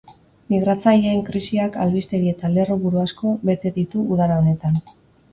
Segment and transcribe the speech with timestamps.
[0.51, 4.81] Migratzaileen krisiak albistegi eta lerro-buru asko bete ditu udara honetan.